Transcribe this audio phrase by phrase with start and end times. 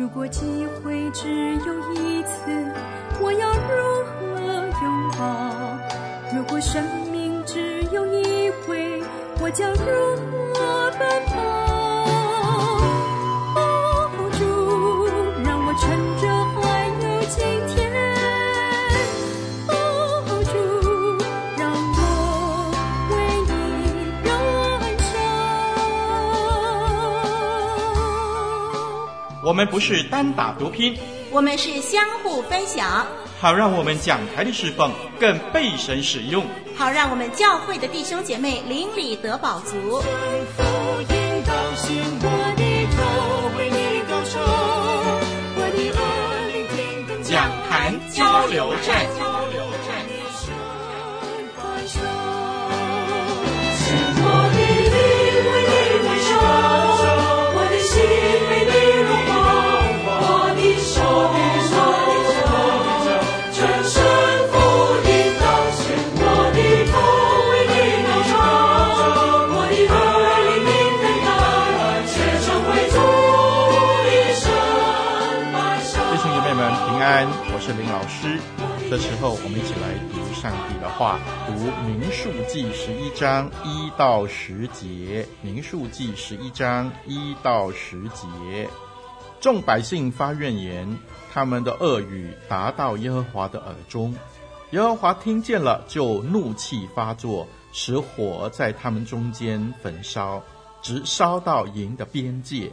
[0.00, 2.50] 如果机会只有一次，
[3.20, 4.40] 我要如何
[4.80, 5.20] 拥抱？
[6.34, 6.82] 如果生
[7.12, 9.02] 命只有一回，
[9.42, 9.84] 我将如
[10.54, 11.59] 何奔跑？
[29.50, 30.96] 我们不是单打独拼，
[31.32, 33.04] 我们是相互分享，
[33.40, 40.00] 好让我们讲台的侍奉更被神使用，好让我们教会的弟兄姐妹邻里得饱足。
[47.24, 49.39] 讲坛交流站。
[78.90, 81.52] 这时候我们一起来读上帝的话，读
[81.86, 85.24] 民数记十一章一到十节。
[85.42, 88.68] 民数记十一章一到十节，
[89.40, 90.98] 众百姓发怨言，
[91.32, 94.12] 他们的恶语达到耶和华的耳中，
[94.72, 100.42] 耶和华听见了，就怒气发作，使火在他们中间焚烧，
[100.82, 102.68] 直烧到营的边界。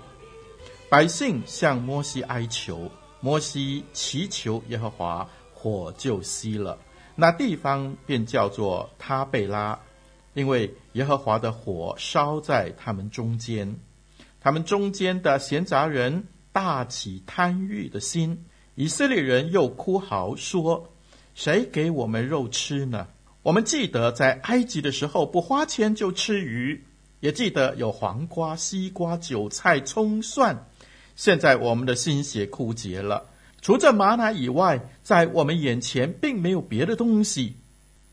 [0.89, 2.89] 百姓向摩西哀求。
[3.19, 5.27] 摩西祈求耶和华，
[5.67, 6.77] 火就熄了，
[7.15, 9.77] 那地方便叫做他贝拉，
[10.33, 13.75] 因为耶和华的火烧在他们中间。
[14.39, 16.23] 他们中间的闲杂人
[16.53, 18.45] 大起贪欲的心，
[18.75, 20.93] 以色列人又哭嚎说
[21.35, 23.07] ：“谁给我们肉吃呢？
[23.43, 26.85] 我们记得在埃及的时候，不花钱就吃鱼，
[27.19, 30.65] 也记得有黄瓜、西瓜、韭菜、葱、蒜。”
[31.17, 33.25] 现在我们的心血枯竭了，
[33.67, 37.57] 除这马奶以外，在我们眼前并没有别的东西。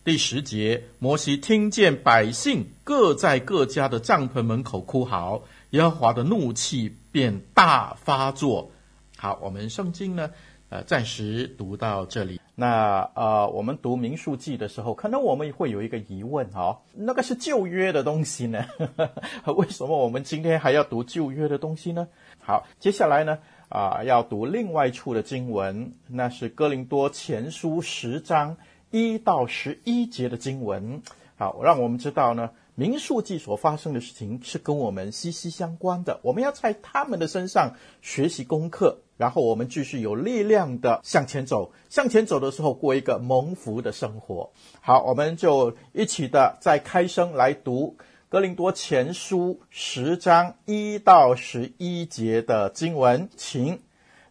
[0.02, 8.72] 第十节，摩西听见百姓各在各家的帐篷门口哭嚎，耶和华的怒气便大发作。
[9.16, 10.28] 好，我们圣经呢，
[10.70, 12.40] 呃，暂时读到这里。
[12.56, 18.64] 那呃，我们读民数记的时候，可能我们会有一个疑问哦，那个是旧约的东西呢？
[19.54, 22.08] 为什么我们今天还要读旧约的东西呢？
[22.40, 23.38] 好，接下来呢，
[23.74, 28.56] 啊、要读另外一处的经文，那是哥林多前书十章
[28.92, 31.02] 一到十一节的经文。
[31.36, 36.20] 好，让我们知道呢，民数记所发生的事情是跟我们息息相关的。
[36.22, 39.00] 我们要在他们的身上学习功课。
[39.16, 44.50] 然后我们继续有力量的向前走，向前走的时候过一个蒙福的生活。
[44.80, 47.96] 好，我们就一起的再开声来读
[48.34, 53.80] 《格林多前书》十章一到十一节的经文，请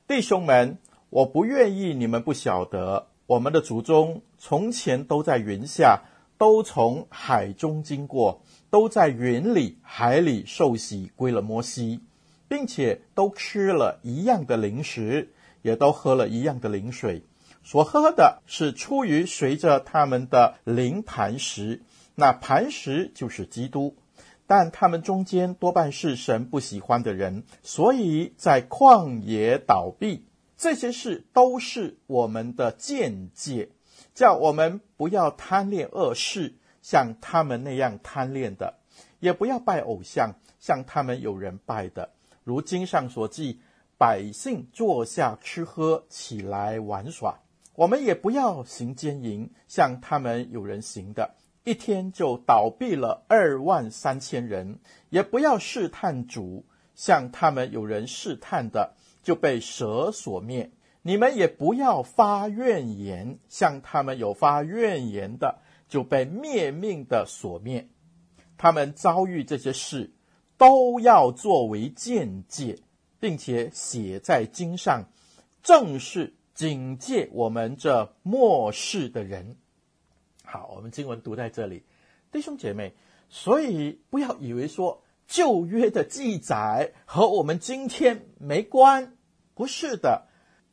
[0.10, 0.78] 弟兄们，
[1.10, 6.02] 我不愿意你们不晓得，我们的祖宗从前都在云下，
[6.38, 12.02] 都从海中经过，都在云里海里受洗归了摩西。
[12.50, 15.30] 并且都吃了一样的灵食，
[15.62, 17.24] 也都喝了一样的灵水，
[17.64, 21.82] 所喝的是出于随着他们的灵磐石，
[22.16, 23.96] 那磐石就是基督。
[24.46, 30.26] 但他们中间多半是神不喜欢的人，所以在旷野倒闭。
[30.58, 33.70] 这些事都是我们的见解，
[34.14, 38.76] 叫我们不要贪恋恶事，像他们那样贪恋的；
[39.20, 42.12] 也不要拜偶像，像他们有人拜的。
[42.44, 43.62] 如经上所记，
[43.98, 47.40] 百姓坐下吃喝，起来玩耍。
[47.76, 54.80] 我们也不要行奸淫，像他们有人行的，一天就倒闭了二万三千人；
[55.10, 56.66] 也不要试探主，
[56.96, 60.72] 像他们有人试探的，就被蛇所灭。
[61.02, 67.88] 你们也不要发怨言，像他们有发怨言的，就被灭命的所灭。
[68.58, 70.14] 他们遭遇这些事。
[70.56, 72.78] 都要作为鉴戒，
[73.20, 75.10] 并且写在经上，
[75.62, 79.58] 正是警戒我们这末世的人。
[80.54, 81.82] 好，我们经文读在这里，
[82.32, 82.94] 弟兄姐妹，
[83.28, 89.18] 所以不要以为说旧约的记载和我们今天没关，
[89.56, 90.28] 不是的。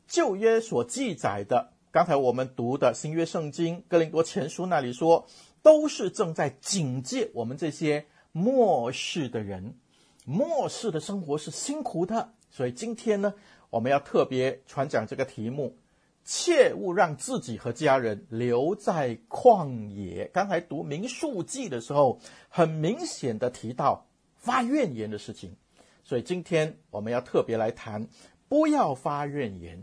[0.06, 5.26] 旧约所记载的，刚才我们读的新约圣经哥林多前书那里说，
[5.62, 8.04] 都是正在警戒我们这些。
[8.32, 9.78] 末世的人，
[10.26, 13.32] 末世的生活是辛苦的，所以今天呢，
[13.70, 15.78] 我们要特别传讲这个题目：
[16.24, 20.30] 切勿让自己和家人留在旷野。
[20.32, 22.18] 刚才读民数记的时候，
[22.48, 24.06] 很明显的提到
[24.36, 25.56] 发怨言的事情，
[26.04, 28.06] 所以今天我们要特别来谈，
[28.48, 29.82] 不要发怨言。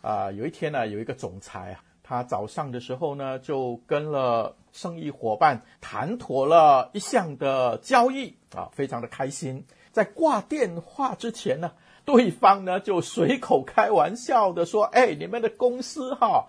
[0.00, 1.82] 啊、有一天呢，有一个总裁啊。
[2.08, 9.66] 他早上的时候呢，就跟了生意伙伴谈妥了一项的交易啊，非常的开心。
[9.90, 11.72] 在挂电话之前呢，
[12.06, 16.46] 对方呢就随口开玩笑的说：“哎，你们的公司哈，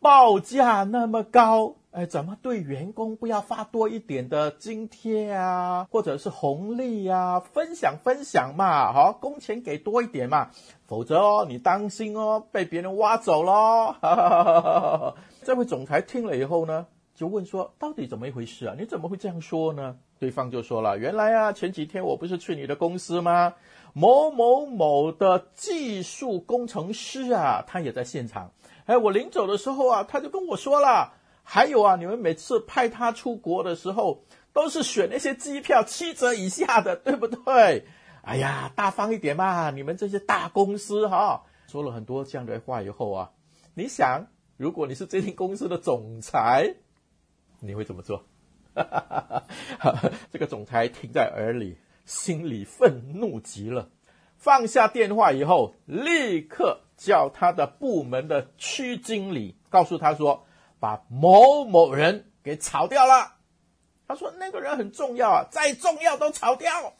[0.00, 7.40] 报价那么高。”哎，怎么对员工不要发多一点的津贴啊，或者是红利啊？
[7.40, 10.50] 分享分享嘛，好，工钱给多一点嘛，
[10.86, 13.96] 否则哦，你当心哦，被别人挖走喽。
[15.42, 16.86] 这位总裁听了以后呢，
[17.20, 18.74] 就问说：“到底怎么一回事啊？
[18.78, 23.56] 你怎么会这样说呢？”对方就说了：“原来啊，前几天我不是去你的公司吗？
[23.92, 28.52] 某某某的技术工程师啊，他也在现场。
[28.86, 31.12] 哎，我临走的时候啊，他就跟我说了。”
[31.44, 34.24] 还有啊，你们每次派他出国的时候，
[34.54, 37.84] 都是选那些机票七折以下的，对不对？
[38.22, 39.70] 哎呀，大方一点嘛！
[39.70, 43.30] 你们这些大公司哈，说了很多这样的话以后啊，
[43.74, 46.76] 你想，如果你是这间公司的总裁，
[47.60, 48.24] 你会怎么做？
[50.30, 53.90] 这个总裁听在耳里，心里愤怒极了，
[54.36, 60.46] 放下电话以后，立刻叫他的部门的区经理告诉他说。
[60.80, 63.34] 把某某人给炒掉了，
[64.08, 66.94] 他说那个人很重要啊，再重要都炒掉。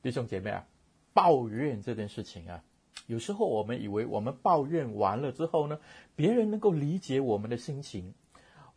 [0.00, 0.64] 弟兄姐妹啊，
[1.12, 2.62] 抱怨这件事情啊，
[3.06, 5.78] 有时候我们以为我们抱怨完了之后呢，
[6.16, 8.14] 别人能够理解我们的心情。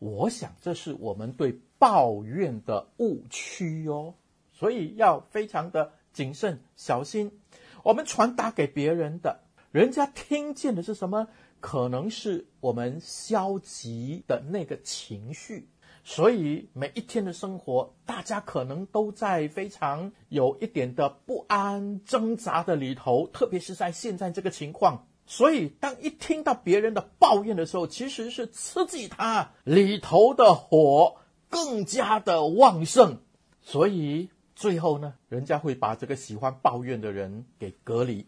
[0.01, 4.15] 我想这是我们对抱怨的误区哦，
[4.51, 7.39] 所以要非常的谨慎小心。
[7.83, 11.27] 我们传达给别人的，人家听见的是什么？
[11.59, 15.69] 可能是我们消极的那个情绪，
[16.03, 25.06] 所以每一天的生活，大家可能都在非常有一点的不安挣扎的里头，特别是在现在这个情况。
[25.31, 33.22] 所以，当一听到别人的抱怨的时候，其实是刺激他里头的火更加的旺盛。
[33.62, 38.28] 所以最后呢，人家会把这个喜欢抱怨的人给隔离。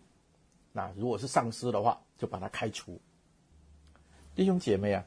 [0.72, 3.02] 那如果是上司的话，就把他开除。
[4.34, 5.04] 弟兄姐妹啊，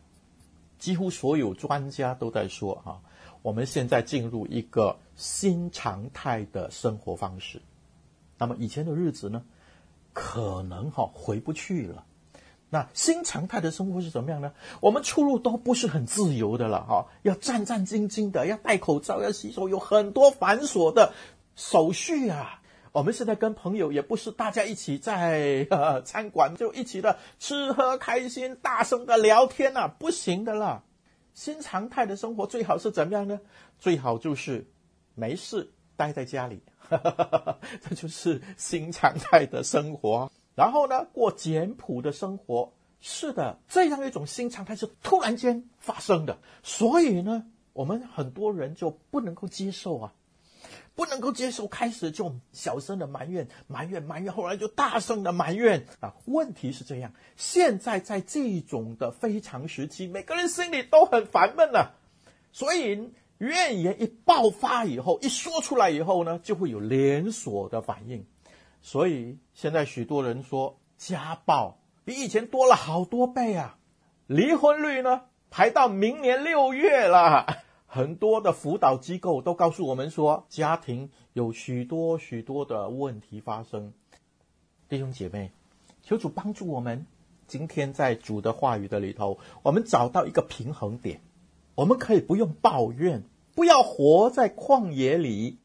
[0.79, 3.01] 几乎所有专家都在说哈，
[3.41, 7.63] 我们现在进入一个新常态的生活方式。
[8.37, 9.47] 那么以前的日子呢，
[10.17, 12.03] 可能哈回不去了。
[12.71, 14.51] 那新常态的生活是怎么样呢？
[14.81, 21.13] 我们出入都不是很自由的了哈，要战战兢兢的，要戴口罩，要洗手，有很多繁琐的
[21.55, 22.63] 手续啊。
[22.93, 30.83] 我们现在跟朋友也不是大家一起在呃餐馆就一起的吃喝开心，大声的聊天呐、啊，不行的了。
[31.35, 33.39] 新常态的生活最好是怎么样呢？
[33.79, 34.67] 最好就是
[35.15, 36.63] 没事待在家里，
[37.89, 40.31] 这就是新常态的生活。
[40.55, 42.73] 然后呢，过简朴的生活。
[43.01, 50.13] 是的，这样一种新常态是突然间发生的，所以呢，我们很多人就不能够接受啊。
[50.95, 56.15] 不能够接受，开始就小声的埋怨、埋怨、埋怨，后来就大声的埋怨啊！
[56.25, 61.97] 问题是这样，现在在这种的非常时期，每个人心里都很烦闷了，
[62.51, 68.27] 所以怨言一爆发以后，一说出来以后呢，就会有连锁的反应。
[68.81, 73.79] 所以现在许多人说，家暴比以前多了好多倍啊，
[74.27, 77.47] 离婚率呢排到明年六月了。
[77.89, 83.93] 很多的辅导机构都告诉我们说，家庭有许多许多的问题发生。
[84.89, 85.51] 弟兄姐妹，
[86.03, 87.07] 求主帮助我们，
[87.47, 91.21] 今天在主的话语的里头，我们找到一个平衡点。
[91.77, 93.23] 我们可以不用抱怨，
[93.55, 95.59] 不要活在旷野里，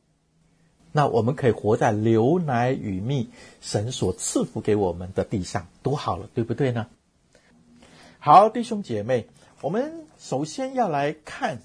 [0.92, 3.30] 那我们可以活在牛奶与蜜、
[3.62, 6.86] 神所赐福给我们的地上，多好了，对不对呢？
[8.20, 9.26] 好，弟兄姐妹，
[9.62, 11.64] 我们首先要来看。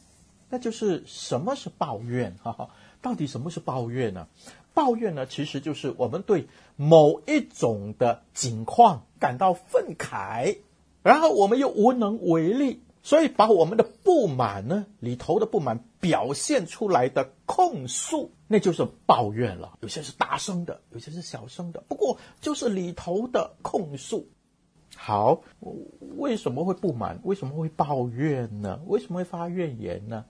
[0.48, 2.36] 那就是什么是抱怨？
[2.40, 2.70] 哈哈，
[3.02, 4.28] 到底什么是抱怨呢？
[4.74, 10.58] 抱怨呢，其实就是我们对某一种的境况感到愤慨，
[11.02, 19.78] 然后我们又无能为力，所以把我们的不满呢，里头的不满表现出来的控诉，那就是抱怨了。
[19.80, 24.26] 有些是大声的，有些是小声的，不过就是里头的控诉。
[24.96, 25.40] 好，
[26.16, 27.20] 为什么会不满？
[27.22, 28.80] 为什么会抱怨呢？
[28.88, 30.24] 为什么会发怨言呢？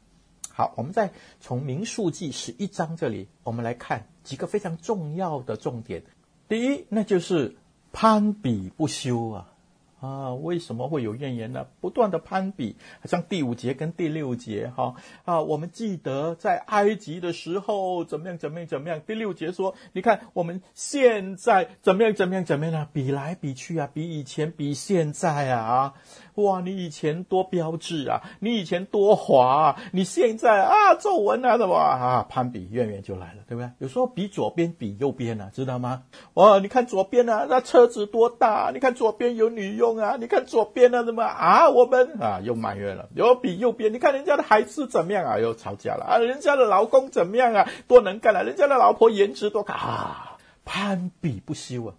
[0.50, 6.02] 好，我们再从民数记十一章这里，我们来看几个非常重要的重点。
[6.46, 7.56] 第一，那就是
[7.90, 9.50] 攀比不休啊。
[10.00, 11.66] 啊，为什么会有怨言呢？
[11.80, 19.00] 不断的攀比，像第五节跟第六节，哈啊，我们记得在埃及的时候怎么样，怎么样，怎么样。
[19.06, 22.88] 第六节说，你看我们现在怎么样，怎么样，怎么样呢？
[22.92, 25.94] 比来比去啊，比以前，比现在啊。
[26.36, 33.70] 哇，你以前多标致啊，你以前多滑啊，你现在啊皱纹啊什么啊，攀比怨言就来了，对不对？
[33.78, 36.02] 有时候比左边比右边啊，知道吗？
[36.34, 38.70] 哇，你看左边啊，那车子多大？
[38.72, 43.08] 你看左边有女佣啊，你看左边啊什么啊，我们啊又埋怨了。
[43.14, 45.38] 有比右边，你看人家的孩子怎么样啊？
[45.38, 47.68] 又吵架了啊，人家的老公怎么样啊？
[47.88, 51.94] 多能干了，人家的老婆颜值多高啊，攀比不休啊。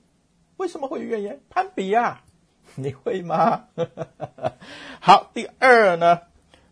[0.58, 1.42] 为什么会有怨言？
[1.50, 2.22] 攀比啊。
[2.78, 3.66] 你会吗？
[5.02, 6.22] 好，第二呢，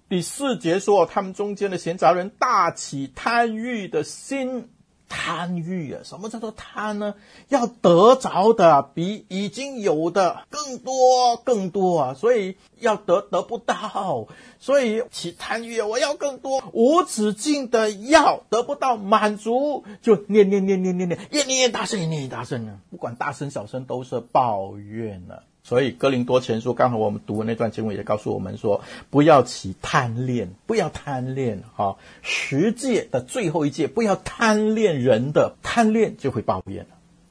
[0.07, 4.69] 第四节说他们中间的闲杂人大起贪欲的心，
[5.09, 7.15] 贪欲啊，什么叫做贪呢？
[7.49, 14.27] 要得着的比已经有的更多更多啊，所以要得得不到，
[14.59, 25.43] 所以起贪欲，我要更多，无止境的要得不到满足，就念念念念念念，越念大声，越念大声啊，不管大声小声都是抱怨了。
[25.67, 31.97] 所以，哥林多前书刚才我们读的那段经文也告诉我们说，不要起贪恋，不要贪恋哈。
[32.21, 36.89] 十诫的最后一诫，不要贪恋人的，贪恋就会抱怨了。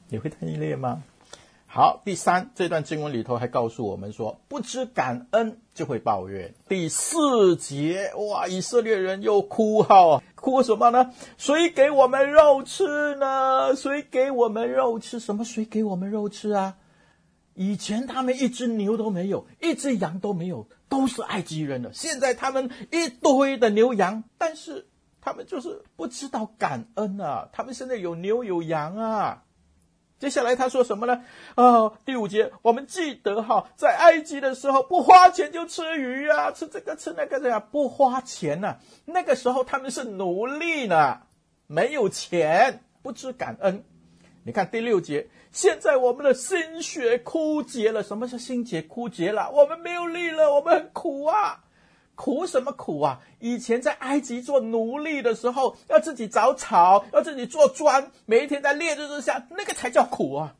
[0.09, 1.01] 你会贪恋吗？
[1.65, 6.53] 好，第三，这段经文里头还告诉我们说，不知感恩就会抱怨。
[6.67, 11.13] 第四节，哇，以色列人又哭号，哭什么呢？
[11.37, 13.73] 谁给我们肉吃呢？
[13.77, 15.21] 谁给我们肉吃？
[15.21, 15.45] 什么？
[15.45, 16.75] 谁给我们肉吃啊？
[17.55, 21.91] 以前他们一只牛都没有，一只羊都没有，都是埃及人的。
[21.93, 24.87] 现在他们一堆的牛羊，但是
[25.21, 27.49] 他们就是不知道感恩啊！
[27.53, 29.43] 他们现在有牛有羊啊。
[30.19, 31.23] 接下来他说什么呢？
[31.55, 41.21] 啊、第五节，我们记得哈，在埃及的时候不花钱就吃鱼啊，吃这个吃那个的呀，不花钱呐、那个时候他们是奴隶呢，
[41.67, 43.83] 没有钱，不知感恩。
[44.43, 48.03] 你看第六节，现在我们的心血枯竭了。
[48.03, 49.49] 什么是心血枯竭了？
[49.51, 51.63] 我们没有力了，我们很苦啊！
[52.13, 53.21] 苦什么苦啊？
[53.39, 60.55] 以前在埃及做奴隶的时候，要自己找草，要自己做砖，每一天在烈日之下，那个才叫苦啊！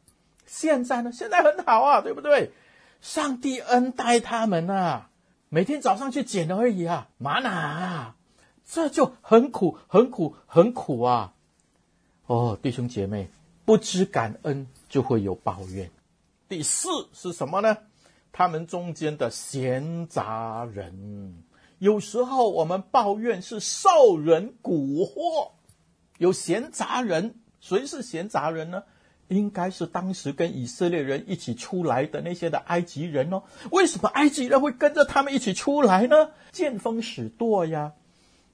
[0.46, 1.12] 现在呢？
[1.12, 2.54] 现在很好啊，对不对？
[3.02, 5.10] 上帝恩待他们啊，
[5.50, 8.16] 每天早上去捡而已啊，吗哪啊，
[8.66, 11.34] 这就很苦，很苦，很苦啊！
[12.28, 13.28] 哦，弟兄姐妹。
[13.66, 15.90] 不知感恩就会有抱怨。
[16.48, 17.78] 第四是什么呢？
[18.32, 21.44] 他们中间的闲杂人，
[21.80, 25.52] 有时候我们抱怨是受人蛊惑。
[26.18, 28.84] 有闲杂人，谁是闲杂人呢？
[29.28, 33.42] 应该是当时跟以色列人一起出来的那些的埃及人哦。
[33.72, 36.30] 为什么埃及人会跟着他们一起出来呢？
[36.52, 37.94] 见风使舵呀。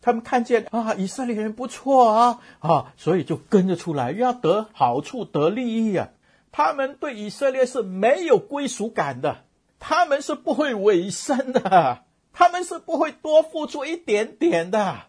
[0.01, 6.10] 他们看见啊，以色列人不错啊，啊，所以就跟着出来，要得好处、得利益啊。
[6.51, 9.43] 他们对以色列是没有归属感的，
[9.79, 12.00] 他们是不会委身的，
[12.34, 15.03] 他们是不会多付出一点点的。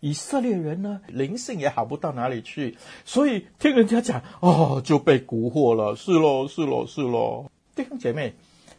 [0.00, 5.96] 以色列人呢，灵性也好不到哪里去，所以听人家讲哦，就被蛊惑了。
[5.96, 7.46] 是喽，是喽，是喽。
[7.74, 8.34] 弟兄姐妹，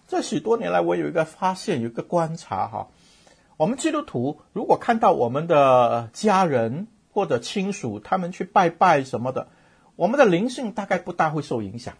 [0.08, 2.88] 这许多年来，我有一个发现，有一个观察哈。
[3.58, 9.48] 我们基督徒如果看到我们的家人或者亲属他们去拜拜什么的，
[9.96, 11.96] 我们的灵性大概不大会受影响。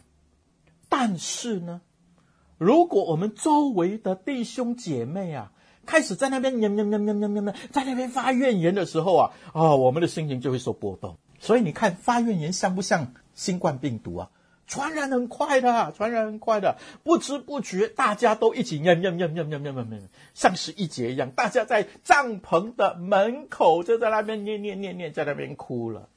[0.90, 1.82] 但是呢，
[2.58, 5.52] 如果我们周围的弟兄姐妹啊，
[5.86, 11.18] 开始在那边念念念念念念，在那边发怨言的时候啊，啊、我们的心情就会受波动。
[11.40, 14.30] 所以你看，发怨言像不像新冠病毒啊？
[14.68, 26.10] 传染很快的，传染很快的，不知不觉大家都一起念念念念念念念，像是一节一样，大家在帐篷的门口就在那边念念念念，在那边哭了。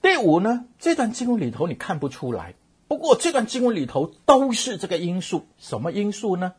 [0.00, 2.54] 第五呢，这段经文里头你看不出来，
[2.86, 6.52] 不过这段经文里头都是这个因素，什么因素呢？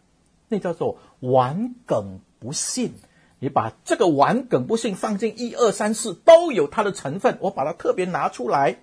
[0.50, 2.96] 那叫做顽梗不信。
[3.39, 8.80] 你把这个顽梗不信放进一二三四都有它的成分，我把它特别拿出来，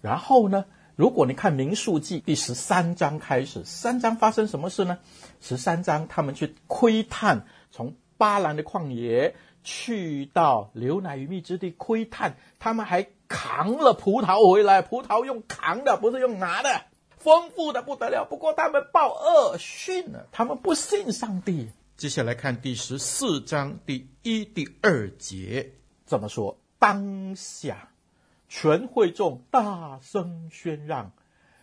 [0.00, 0.66] 然后呢？
[1.00, 4.98] 如果你看《民数记》第十三章开始，三章发生什么事呢？
[5.40, 16.82] 十三章他们去窥探，从巴兰的旷野去到牛奶与蜜之地窥探，他们还扛了葡萄回来，葡萄用扛的，不是用拿的，
[17.16, 18.26] 丰富的不得了。
[18.28, 21.70] 不过他们报恶讯了，他们不信上帝。
[21.96, 25.72] 接下来看第十四章第一、第二节
[26.04, 26.58] 怎么说？
[26.78, 27.89] 当下。
[28.50, 31.12] 全会众大声喧嚷，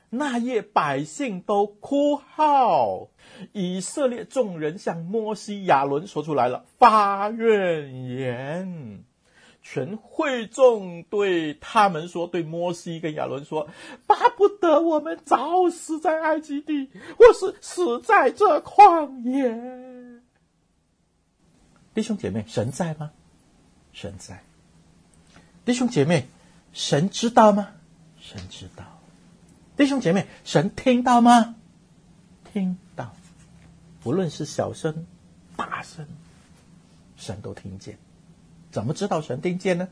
[0.09, 3.09] 那夜百姓都哭号，
[3.51, 9.03] 以色列众人向摩西、亚伦说出来了，发怨言。
[9.61, 13.67] 全会众对他们说：“对摩西跟亚伦说，
[14.05, 20.21] 巴不得我们早死在埃及地，或是死在这旷野。”
[21.93, 23.11] 弟兄姐妹，神在吗？
[23.91, 24.41] 神在。
[25.65, 26.27] 弟兄姐妹，
[26.77, 27.69] 神知道吗？
[28.21, 28.85] 神知道。
[29.75, 31.55] 弟兄姐妹，神听到吗？
[32.53, 33.15] 听到。
[34.03, 35.07] 不论是小声、
[35.55, 36.05] 大声，
[37.15, 37.97] 神都听见。
[38.69, 39.87] 怎么知道神听见呢？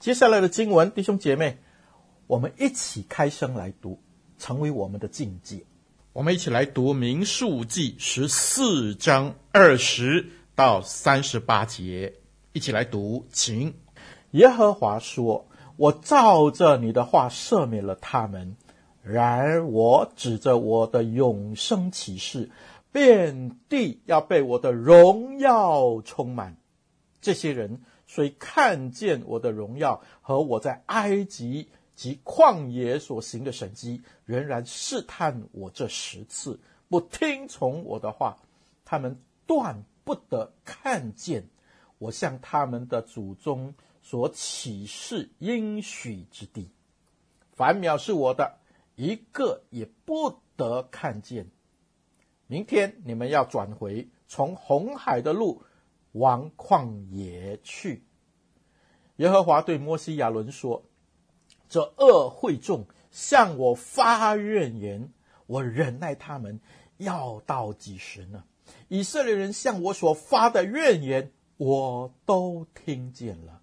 [0.00, 1.58] 接下来的经文，弟兄姐妹，
[2.26, 4.02] 我们一起开声来读，
[4.40, 5.64] 成为我们的境界。
[6.12, 12.14] 我们一起来读《民数记》十四章二十到三十八节，
[12.52, 13.72] 一起来读，请。
[14.32, 18.56] 耶和华说：“我照着你的话赦免了他们，
[19.02, 22.50] 然而我指着我的永生起誓，
[22.92, 26.56] 遍地要被我的荣耀充满。”
[27.20, 38.36] 这些人虽看见我的荣耀和我在埃及及旷野所行的神迹，仍然试探我这十次，不听从我的话，
[38.84, 41.44] 他们断不得看见
[41.98, 46.70] 我向他们的祖宗所起誓应许之地。
[47.52, 48.58] 凡藐视我的，
[48.96, 51.46] 一个也不得看见。
[52.46, 55.62] 明天你们要转回从红海的路。
[56.12, 58.04] 往旷野去。
[59.16, 60.84] 耶和华对摩西、亚伦说
[61.70, 65.10] ：“这恶会众向我发怨言，
[65.46, 66.60] 我忍耐他们
[66.98, 68.44] 要到几时呢？
[68.88, 73.61] 以色列人向我所发的怨言，我都听见了。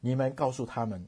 [0.00, 1.06] 你们告诉他们，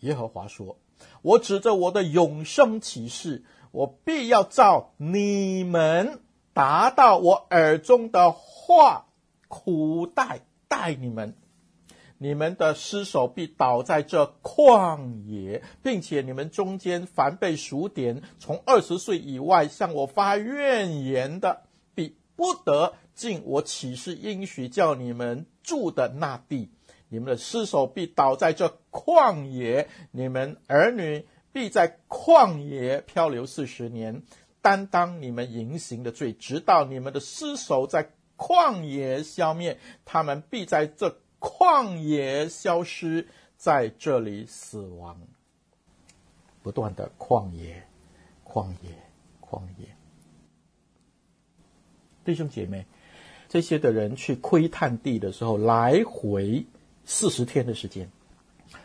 [0.00, 0.78] 耶和华说：
[1.22, 6.20] 我指着我的永生起誓，我必要照你们
[6.52, 9.04] 达到我耳中的话。”
[9.50, 11.34] 苦待待你们，
[12.18, 21.62] 你们的尸首必倒在这旷野，并且你们中间凡被数点从二十岁以外向我发怨言的，
[21.94, 26.70] 必不得进我启示应许叫你们住的那地。
[27.08, 34.22] 你们的尸首必倒在这旷野，你们儿女必在旷野漂流四十年，
[34.62, 38.10] 担当你们淫行的罪，直到你们的尸首在。
[38.40, 45.20] 旷野消灭，他们必在这旷野消失，在这里死亡。
[46.62, 47.82] 不断的旷野，
[48.44, 48.90] 旷野，
[49.40, 49.88] 旷野。
[52.24, 52.86] 弟兄姐妹，
[53.48, 56.64] 这些的人去窥探地的时候，来回
[57.10, 58.10] 四十天的时间。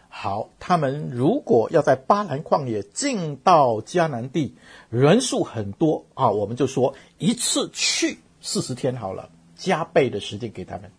[0.07, 4.55] 好，他们如果要在巴兰旷野进到迦南地，
[4.89, 9.29] 人数很多啊，我们就说一次去四十天好了。
[9.55, 10.91] 加倍的时间给他们，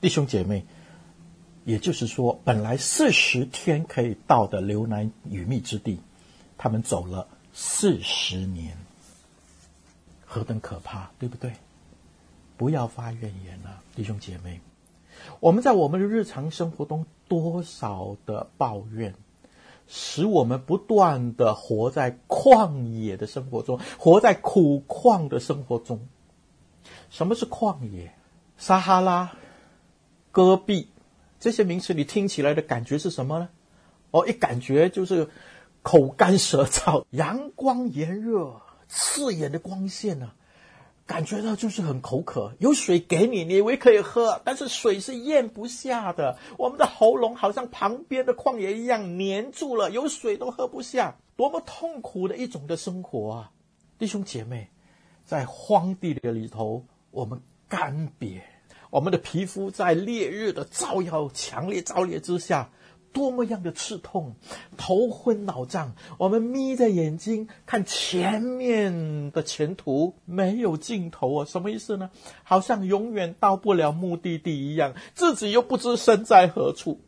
[0.00, 0.64] 弟兄姐妹，
[1.64, 6.00] 也就是说，本来四十天可以到的流奶与蜜之地，
[6.58, 8.76] 他们走了四十年，
[10.24, 11.52] 何等可怕，对不对？
[12.56, 14.60] 不要发怨言了，弟兄姐妹。
[15.40, 19.14] 我们在我们的日常生活中多少的抱怨，
[19.86, 26.06] 使我们不断的活在旷野的生活中，活在苦旷的生活中。
[27.10, 28.14] 什么是旷野？
[28.56, 29.32] 撒哈拉、
[30.30, 30.88] 戈壁
[31.40, 33.48] 这些名词，你听起来的感觉是什么呢？
[34.12, 35.28] 哦，一感觉就是
[35.82, 40.34] 口干舌燥，阳光炎热，刺眼的光线呢、啊，
[41.12, 42.54] 感觉到就是很口渴。
[42.58, 46.38] 有水给你，你以为可以喝，但是水是咽不下的。
[46.56, 53.50] 我们的喉咙好像旁边的旷野一样黏住了，有水都喝不下，多么痛苦的一种的生活啊！
[53.98, 54.70] 弟兄姐妹，
[55.22, 56.82] 在荒地的里头。
[57.10, 58.40] 我们干瘪，
[58.88, 62.70] 我们的皮肤在烈日的照耀、强烈照烈之下，
[63.12, 64.34] 多么样的刺痛，
[64.76, 65.94] 头昏脑胀。
[66.18, 71.44] 我们眯着眼睛看前面的前途没有尽头啊！
[71.44, 72.10] 什么意思呢？
[72.42, 77.00] 好像永远到不了目的地一样，自己又不知身在何处。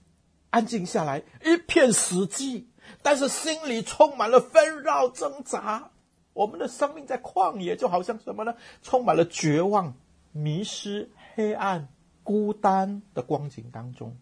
[0.51, 2.64] 安静下来，一片死寂，
[3.03, 5.90] 但是心里充满了纷扰挣扎。
[6.33, 8.55] 我们的生命在旷野，就好像什么呢？
[8.83, 9.95] 充满了绝望、
[10.33, 11.88] 迷失、黑暗、
[12.23, 14.17] 孤单的光景当中。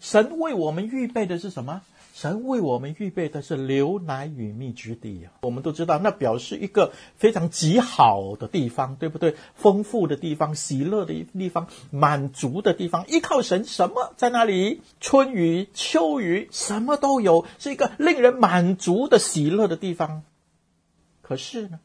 [0.00, 1.82] 神为我们预备的是什么？
[2.12, 5.32] 神为我们预备的是牛奶与蜜之地啊！
[5.42, 9.36] 我们都知道，那表示一个非常极好的地方，对不对？
[9.54, 14.82] 丰富的地方，喜乐的地方，满足的地方，依靠神，什么在那里？
[15.00, 20.22] 春雨秋雨，什么都有，是一个令人满足的喜乐的地方。
[21.22, 21.80] 可是呢，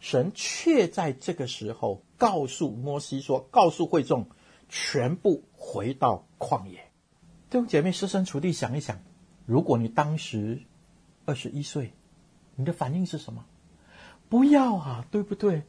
[0.00, 4.26] 神却在这个时候告诉摩西说：“告诉会众，
[4.68, 6.84] 全部回到旷野。”
[7.50, 9.02] 弟兄姐妹，设身处地想一想。
[9.44, 10.62] 如果你当时
[11.26, 11.92] 二十一岁，
[12.54, 13.44] 你的反应是什么？
[14.28, 15.64] 不要啊，对不对？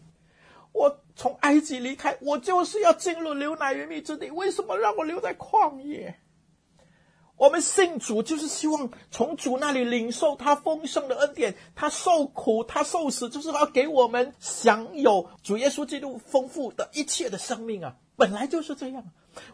[0.74, 6.20] 我从埃及离开，我就是要进入牛奶与蜜之地，为什么让我留在旷野？
[7.36, 17.98] 我们信主就是希望从主那里领受他丰盛的恩典，他受苦，他受死，就是要给我们享有主耶稣基督丰富的一切的生命啊！
[18.16, 19.04] 本来就是这样，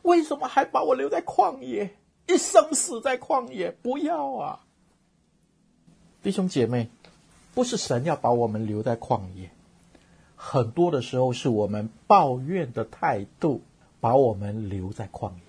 [0.02, 1.98] 为什么还把我留在旷野？
[2.28, 4.66] 一生死在旷野，不要啊！
[6.22, 6.90] 弟兄姐妹，
[7.54, 9.50] 不是神要把我们留在旷野，
[10.36, 13.62] 很多的时候是我们抱怨的态度
[14.02, 15.42] 把我们留在旷野。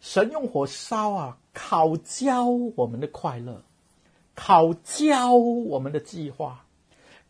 [0.00, 3.62] 神用火烧啊，烤焦我们的快乐，
[4.34, 6.64] 烤焦我们的计划，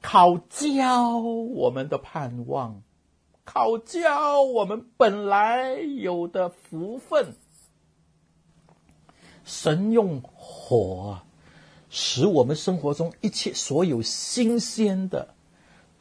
[0.01, 2.81] 烤焦我们的盼望，
[3.45, 7.35] 烤焦我们本来有的福分。
[9.51, 11.23] 神用火
[11.91, 15.35] 使我们生活中一切所有新鲜的、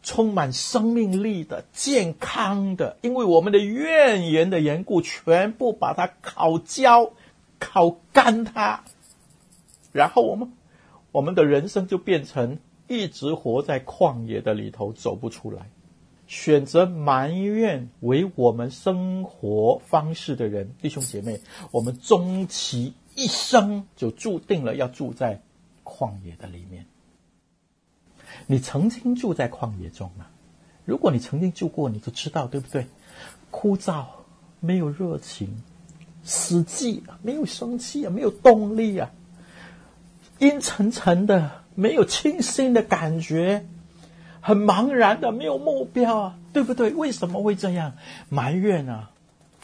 [0.03, 7.13] 充满生命力的、健康的，因为我们的怨言的缘故，全部把它烤焦、
[7.57, 8.81] 烤干它，
[9.91, 10.53] 然后我们
[11.11, 15.71] 我们的人生就变成一直活在旷野的里头，走不出来。
[16.27, 25.41] 选择埋怨为我们生活方式的人，弟兄姐妹，我们终其一生就注定了要住在
[25.83, 26.85] 旷野的里面。
[28.47, 30.27] 你曾经住在旷野中吗？
[30.85, 32.87] 如果你曾经住过，你就知道，对不对？
[33.51, 34.05] 枯燥，
[34.61, 35.61] 没有热情，
[36.23, 39.11] 死寂，没有生气啊，没有动力啊，
[40.37, 43.65] 阴沉沉的，没有清新的感觉，
[44.39, 46.91] 很茫然的，没有目标啊，对不对？
[46.91, 47.95] 为什么会这样？
[48.29, 49.11] 埋怨啊！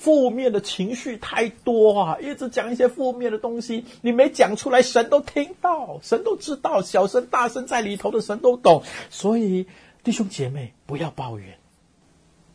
[0.06, 8.84] 负面的情绪太多啊，一直讲一些负面的东西，你没讲出来，神都听到，神都知道，小声大声在里头的神都懂。
[9.10, 9.66] 所以
[10.04, 11.58] 弟兄姐妹不要抱怨，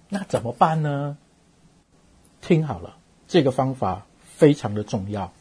[0.08, 1.18] 那怎么办呢？
[2.40, 5.32] 听好了，这个方法非常的重要，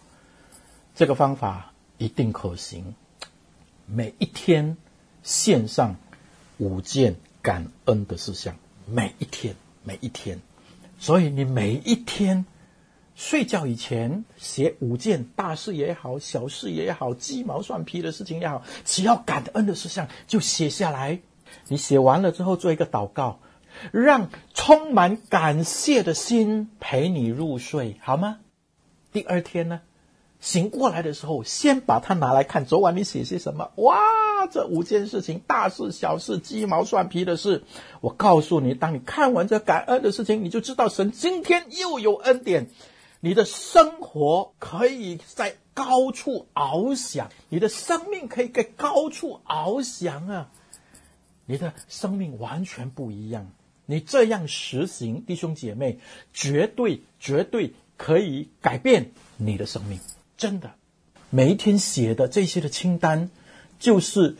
[0.96, 2.96] 这个方法一定可行。
[3.86, 4.78] 每一天
[5.22, 5.98] 献上
[6.58, 8.56] 五件感恩的事项，
[8.88, 10.42] 每一天，每一天。
[11.00, 12.46] 所以你每一天
[13.16, 21.20] 睡觉以前写五件大事也好，小事也好，鸡毛蒜皮的事情也好，只要感恩的事项就写下来。
[21.68, 23.40] 你写完了之后做一个祷告，
[23.92, 28.40] 让充满感谢的心陪你入睡，好吗？
[29.12, 29.82] 第二天呢？
[30.40, 32.66] 醒过来的时候，先把它拿来看。
[32.66, 33.72] 昨晚你写些什么？
[33.76, 33.98] 哇，
[34.48, 37.64] 这五件事情，大事小事，鸡毛蒜皮的事。
[38.02, 42.70] 我告诉你，当你看完这感恩的事情，你就知道神今天又有恩典。
[43.22, 50.50] 你的生活可以在高处翱翔，你的生命可以在高处翱翔啊！
[51.46, 53.52] 你的生命完全不一样。
[53.86, 56.00] 你这样实行，弟兄姐妹，
[56.32, 60.00] 绝对绝对可以改变你的生命。
[60.38, 60.76] 真的，
[61.30, 63.30] 每一天写的这些的清单，
[63.80, 64.36] 就是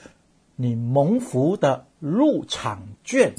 [0.56, 3.34] 你蒙福的入场券、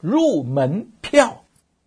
[0.00, 1.44] 入门票，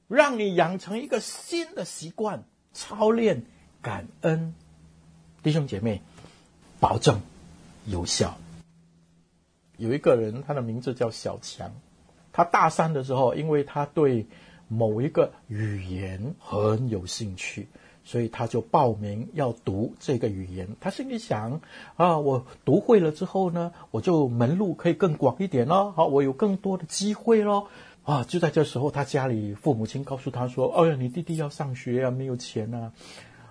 [0.07, 3.45] 让你养成一个新的习惯，操练
[3.81, 4.55] 感恩。
[5.43, 6.01] 弟兄姐妹，
[6.79, 7.21] 保证
[7.85, 8.37] 有效。
[9.77, 11.71] 有一个人，他的名字叫小强，
[12.33, 14.25] 他大三的时候，因为他对
[14.67, 17.67] 某一个语言很有兴趣。
[18.07, 20.69] 所以他就报名要读这个语言。
[20.79, 21.59] 他心里想：
[21.97, 25.91] 啊，我读会了之后呢，我就门路可以更广一点咯。
[25.91, 27.67] 好，我有更多的机会咯。
[28.03, 32.93] 啊，就在这时候，他家里父母亲告诉他说：“哎呀，你弟弟要上学啊，没有钱啊。”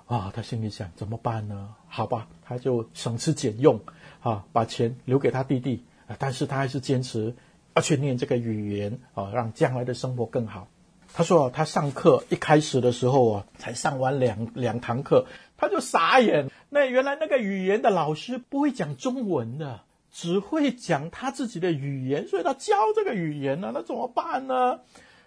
[0.09, 1.75] 啊，他心里想：怎么办呢？
[1.87, 3.79] 好吧，他就省吃俭用，
[4.21, 5.85] 啊，把钱留给他弟弟。
[6.07, 7.35] 啊，但是他还是坚持
[7.75, 10.66] 要去念这个语言啊，让将来的生活更好。
[11.12, 16.51] 他说：“他上课一开始的时候啊，才上完两两堂课，他就傻眼。
[16.69, 19.81] 那原来那个语言的老师不会讲中文的，
[20.12, 24.81] 只会讲他自己的语言，所以他教这个语言呢，那怎么办呢？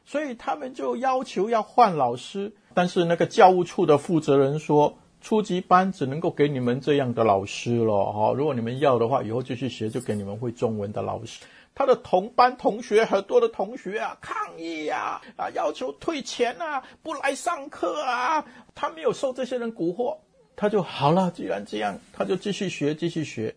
[0.05, 2.53] 所以他们就要求要换老师。
[2.73, 8.33] 但是那个教务处的负责人说，初级班只能够给你们这样的老师了哈。
[8.33, 11.41] 如果你们要的话，以后继续学，就给你们会中文的老师。
[11.79, 18.45] 他的同班同学很多的同学啊，抗议呀，啊，要求退钱啊，不来上课啊。
[18.75, 20.17] 他没有受这些人蛊惑，
[20.57, 21.31] 他就好了。
[21.31, 23.55] 既然这样，他就继续学，继续学。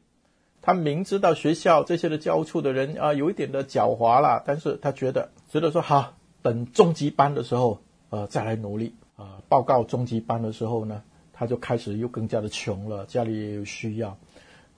[0.60, 9.42] 他明知道学校这些的教务处的人啊，有一点的狡猾啦，但是他觉得觉得说好，等中级班的时候，呃，再来努力啊。
[9.48, 14.16] 报告中级班的时候呢，他就开始又更加的穷了，家里也有需要。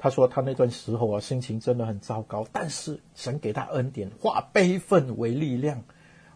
[0.04, 5.82] 他说他那段时候啊，心情真的很糟糕，但是神给他恩典，化悲愤为力量。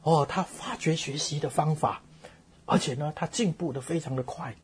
[0.02, 2.00] 哦，他发掘学习的方法，
[2.64, 4.54] 而且呢，他进步的非常的快。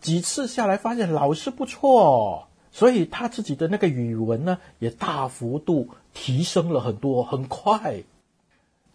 [0.00, 8.04] 几次下来发现老师不错，所以他自己的那个语文呢，也大幅度提升了很多，很快。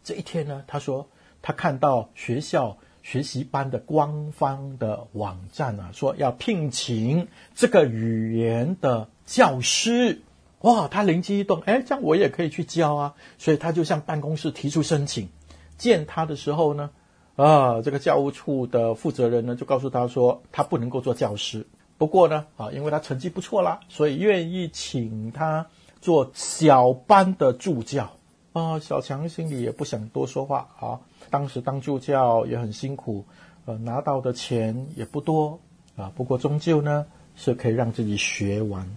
[0.01, 1.09] 这一天呢，他说
[1.41, 2.77] 他看到学校。
[3.03, 10.21] 学习班的官方的网站啊，说要聘请这个语言的教师，
[10.61, 15.29] 哇，他灵机一动，哎，这样我也可以去教啊，所以他就向办公室提出申请。
[15.77, 16.89] 见他的时候呢，
[17.35, 25.67] 啊，这个教务处的负责人呢就告诉他说，他不能够做教师，不过呢，啊，因为他成绩不错啦，所以愿意请他
[25.99, 28.09] 做小班的助教。
[28.53, 30.99] 啊，小强心里也不想多说话啊。
[31.29, 33.23] 当时当助教也很辛苦，
[33.65, 35.59] 呃，拿到的钱也不多
[35.95, 36.11] 啊。
[36.15, 38.89] 不过终究呢，是可以让自己学完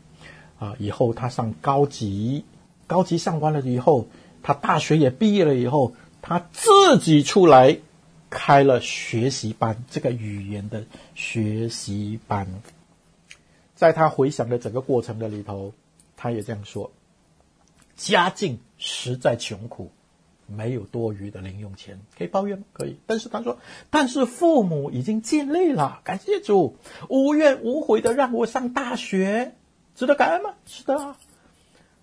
[0.61, 0.77] 啊。
[0.79, 2.45] 以后他上高级，
[2.87, 4.07] 高级上完了以后，
[4.45, 7.79] 他大学也毕业了以后，他自己出来
[8.31, 10.85] 开了学习班，这个语言的
[11.17, 12.47] 学习班。
[13.75, 15.73] 在他回想的整个过程的里头，
[16.17, 16.93] 他也这样说：
[17.97, 19.91] 家境实在穷苦。
[20.53, 22.65] 没有多余的零用钱，可以抱怨吗？
[22.73, 22.97] 可以。
[23.07, 26.77] 但是他说，但是父母已经尽力了，感谢主，
[27.09, 29.55] 无怨无悔的让我上大学，
[29.95, 30.55] 值得感恩吗？
[30.67, 31.17] 是的啊。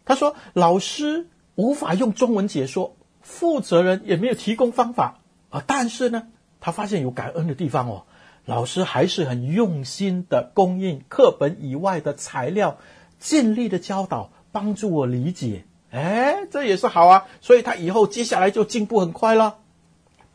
[0.06, 5.20] 他说，老师无法用中文解说，负责人也没有提供方法
[5.50, 5.64] 啊。
[5.68, 6.28] 但是呢，
[6.62, 8.04] 他发现有感恩的地方哦，
[8.46, 12.78] 老师还是很用心的供应课本以外的材料，
[13.20, 15.66] 尽力的教导，帮助我理解。
[15.92, 19.58] 哎，这也是好啊，所以他以后接下来就进步很快了。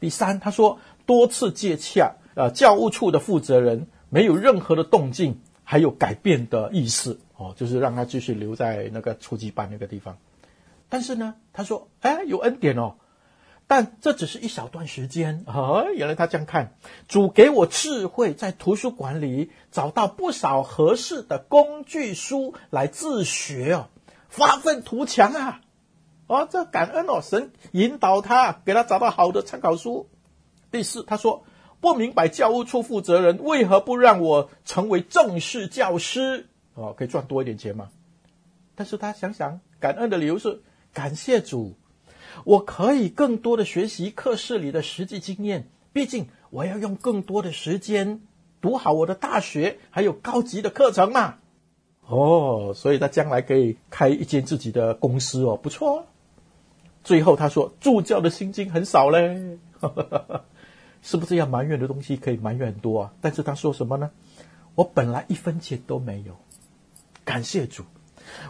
[0.01, 10.17] 第三，他说多次接洽，呃，教务处的负责人没有任何的动静，还有改变的意思哦，就是让他继续留在那个初级班那个地方。
[10.89, 12.95] 但是呢，他说，哎，有恩典哦，
[13.67, 16.75] 但这只是一小段时间啊，原来他这样看，
[17.09, 23.89] 主给我智慧，在图书馆里找到不少合适的工具书来自学哦。
[24.29, 25.61] 发愤图强啊！
[26.27, 30.09] 哦，这感恩哦，神引导他，给他找到好的参考书。
[30.71, 31.45] 第四，他说
[31.81, 37.91] 不明白教务处负责人为何不让我成为正式教师哦，可以赚多一点钱嘛？
[38.75, 40.63] 但是他想想，感恩的理由是
[40.95, 41.75] 感谢主，
[42.45, 45.69] 我可以更多的学习课室里的实际经验。
[45.93, 48.23] 毕竟我要用更多的时间
[48.63, 51.37] 读好我的大学还有高级的课程嘛。
[52.07, 56.07] 哦，所以他将来可以开一间自己的公司哦，不错。
[57.05, 59.59] 最后他说，助教的薪金很少嘞，
[61.03, 63.13] 是不是要埋怨的东西可以埋怨很多啊？
[63.21, 64.11] 但是他说什么呢？
[64.75, 66.35] 我本来一分钱都没有，
[67.25, 67.85] 感谢主，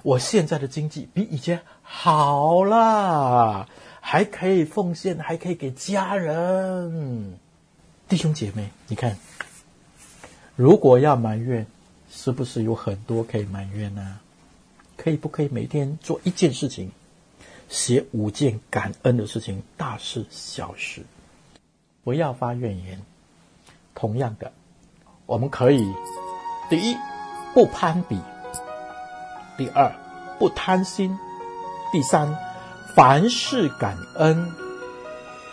[0.03, 3.69] 我现在的经济比以前好了，
[4.01, 7.39] 还可以奉献，还可以给家人。
[8.09, 9.17] 弟兄姐妹，你看，
[10.57, 11.67] 如果要埋怨。
[12.15, 14.21] 是不是有很多可以埋怨呢？
[14.99, 16.93] 可以不可以每天做一件事情，
[17.71, 21.07] 写五件感恩的事情，大事小事，
[22.05, 23.01] 不要发怨言。
[23.95, 24.53] 同样的，
[25.25, 25.91] 我们可以：
[26.69, 26.95] 第一，
[27.55, 28.19] 不攀比；
[29.57, 29.93] 第二，
[30.39, 31.17] 不贪心；
[31.93, 32.37] 第三，
[32.95, 34.47] 凡事感恩；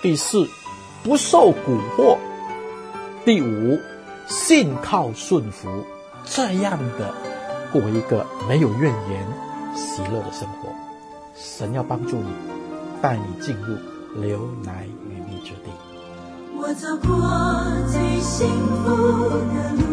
[0.02, 0.48] 第四，
[1.04, 2.18] 不受蛊惑；
[3.26, 3.80] 第五，
[4.28, 5.86] 信靠顺服。
[6.26, 7.14] 这样的
[7.72, 9.28] 过一个没有怨言、
[9.76, 10.70] 喜乐的生活，
[11.36, 12.32] 神要帮助你，
[13.02, 13.76] 带你进入
[14.22, 15.72] 流奶与蜜之地。
[16.62, 17.10] 我走过
[17.88, 18.48] 最幸
[18.84, 19.89] 福的路，